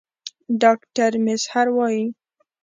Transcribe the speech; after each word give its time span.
ډاکټر 0.61 1.11
میزهر 1.25 1.67
وايي 1.77 2.05